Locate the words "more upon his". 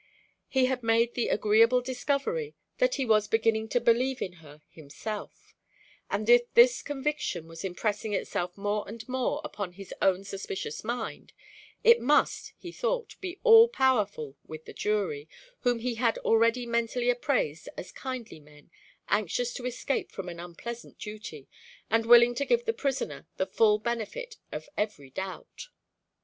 9.07-9.93